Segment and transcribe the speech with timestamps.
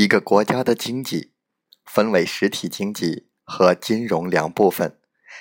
[0.00, 1.32] 一个国家的经济
[1.84, 4.96] 分为实体经济和金融两部分。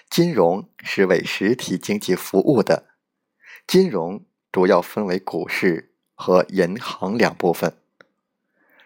[0.10, 2.90] 金融是为实体经济服务的，
[3.66, 7.78] 金融主要分为股市和银行两部分。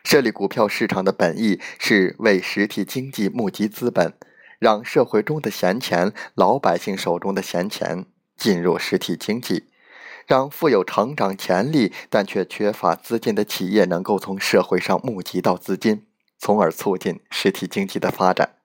[0.04, 4.14] 设立股票市场的本意是为实体经济募集资本，
[4.60, 8.06] 让社会中的闲钱、老百姓手中的闲钱
[8.38, 9.64] 进入实体经济，
[10.26, 16.08] 让富有成长潜力但却缺乏资金的企业能够从社会上募集到资金，
[16.38, 18.58] 从而促进实体经济的发展。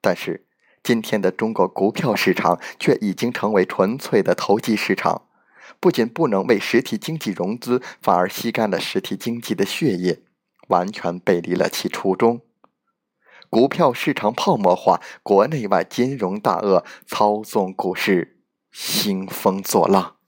[0.00, 0.46] 但是，
[0.82, 5.26] 今天的中国股票市场却已经成为纯粹的投机市场，
[5.78, 10.22] 不仅不能为实体经济融资，反而吸干了实体经济的血液，
[10.68, 12.40] 完全背离了其初衷。
[13.50, 18.38] 股票市场泡沫化，国内外金融大鳄操纵股市，
[18.70, 20.19] 兴风作浪。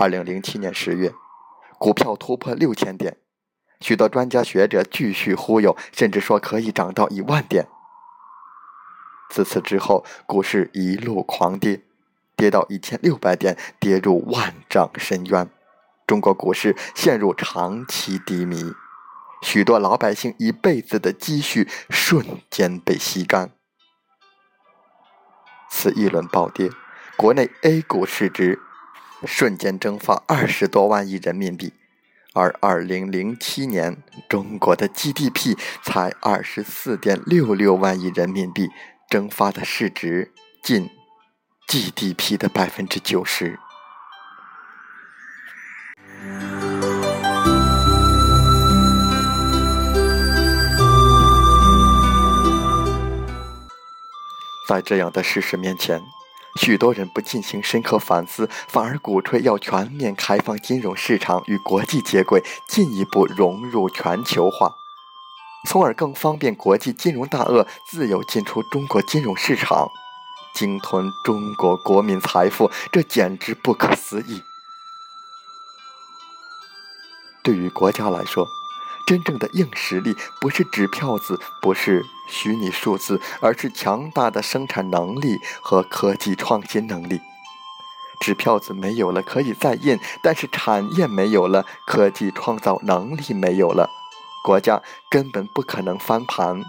[0.00, 1.12] 二零零七年十月，
[1.76, 3.16] 股票突破六千点。
[3.80, 7.66] 许多专家学者继续忽悠，甚至说可以涨到一万点。
[9.28, 11.82] 自此之后，股市一路狂跌，
[12.36, 15.50] 跌到一千六百点，跌入万丈深渊。
[16.06, 18.72] 中国股市陷入长期低迷，
[19.42, 23.50] 许多老百姓一辈子的积蓄瞬间被吸干。
[25.68, 26.70] 此一轮暴跌，
[27.16, 28.60] 国内 A 股市值
[29.26, 31.72] 瞬间蒸发二十多万亿人民币。
[32.34, 33.96] 而二零零七年，
[34.28, 38.68] 中国的 GDP 才二十四点六六万亿人民币，
[39.08, 40.88] 蒸发的市值近
[41.66, 43.58] GDP 的百分之九十。
[54.68, 56.00] 在这样的事实面前。
[56.58, 64.74] 许多人不进行深刻反思，反而鼓吹要全面开放金融市场与国际接轨，进一步融入全球化，
[65.68, 69.88] 从而更方便国际金融大鳄自由进出中国金融市场，
[70.52, 74.42] 鲸吞中国国民财富，这简直不可思议。
[77.44, 78.46] 对于国家来说，
[79.08, 87.18] 真正的硬实力不是纸票子，不是虚拟数字，而是强大的生产能力和科技创新能力。
[88.20, 93.88] 纸票子没有了可以再印，但是产业没有了，科技创造能力没有了，
[94.44, 96.62] 国家根本不可能翻盘。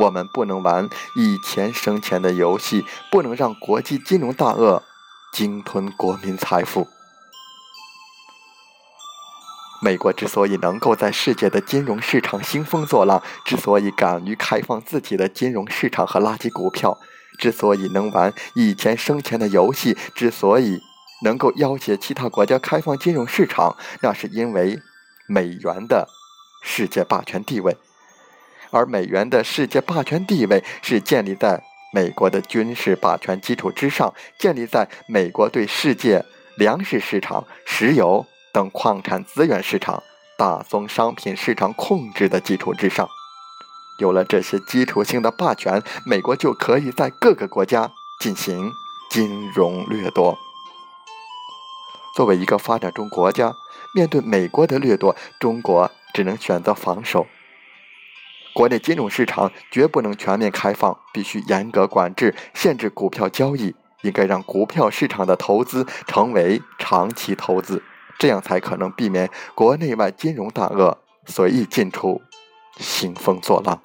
[0.00, 4.82] 我们不能玩以钱生钱的游戏，不能让国际金融大鳄
[5.32, 6.88] 鲸吞国民财富。
[9.86, 16.98] 美国之所以能够在世界的金融市场兴风作浪，之所以敢于开放自己的金融市场和垃圾股票，
[17.38, 20.80] 之所以能玩以钱生钱的游戏，之所以
[21.22, 24.76] 能够要挟其他国家开放金融市场，那是因为
[25.28, 26.08] 美元的
[26.64, 27.76] 世界霸权地位。
[28.72, 36.24] 而美元的世界霸权地位是建立在美国的军事霸权基础之上，建立在美国对世界
[36.58, 38.26] 粮食市场、石油。
[38.56, 40.02] 等矿产资源市场、
[40.38, 43.06] 大宗商品市场控制的基础之上，
[43.98, 48.72] 有了这些基础性的霸权，美国就可以在各个国家进行
[49.10, 50.38] 金融掠夺。
[52.16, 53.52] 作为一个发展中国家，
[53.94, 57.26] 面对美国的掠夺，中国只能选择防守。
[58.54, 67.82] 国内金融市场绝不能全面开放，必须严格管制，限制股票交易，应该让股票市场的投资成为长期投资。
[68.18, 72.22] 这样才可能避免国内外金融大鳄随意进出、
[72.78, 73.80] 兴风作浪。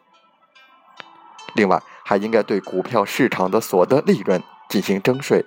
[1.54, 5.46] 另外，还应该对股票市场的所得利润进行征税。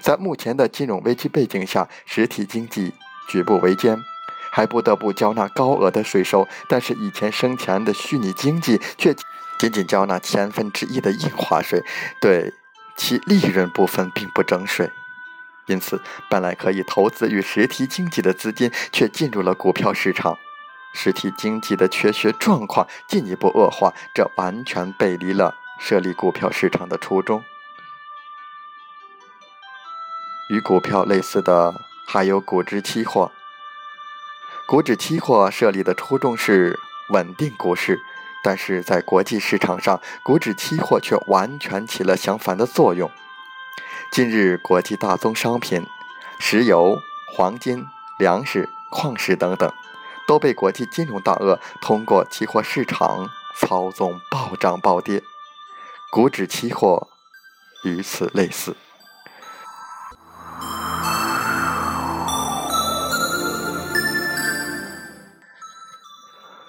[0.00, 2.92] 在目前的金融危机背景下，实体经济
[3.28, 3.98] 举步维艰，
[4.50, 6.46] 还不得不交纳高额的税收。
[6.68, 9.14] 但是，以前生钱的虚拟经济却
[9.58, 11.82] 仅仅交纳千分之一的印花税，
[12.20, 12.52] 对
[12.96, 14.90] 其利润部分并不征税。
[15.72, 15.98] 因此，
[16.28, 20.36] 本来可以投资与实体经济的资金，却进入了股票市场，
[20.92, 27.42] 实体经济的缺血状况进一步恶化，这完全背离了设立股票市场的初衷。
[30.50, 31.74] 与股票类似的
[32.06, 33.32] 还有股指期货。
[34.66, 36.78] 股指期货设立的初衷是
[37.08, 37.98] 稳定股市，
[38.44, 43.10] 但是在国际市场上，股指期货却完全起了相反的作用。
[44.12, 45.86] 近日，国际大宗商品、
[46.38, 46.98] 石油、
[47.34, 47.86] 黄金、
[48.18, 49.72] 粮食、矿石等等，
[50.28, 55.22] 都被国际金融大鳄通过期货市场操纵暴涨暴跌。
[56.10, 57.08] 股指期货
[57.84, 58.76] 与此类似。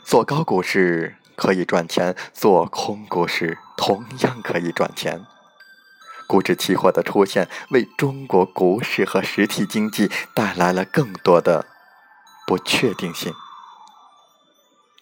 [0.06, 5.26] 做高股市可以赚钱，做空股市同样可以赚钱。
[6.34, 11.68] 股指期货的出现，为中国股市和实体经济带来了更多的
[12.48, 13.32] 不确定性。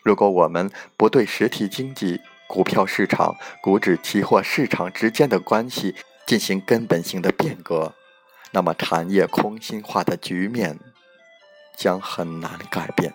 [0.04, 2.19] 如果我们不对实体经济、
[2.50, 5.95] 股票市场、股指期货市场之间的关系
[6.28, 7.94] 进行根本性的变革，
[8.51, 10.77] 那么产业空心化的局面
[11.77, 13.13] 将很难改变。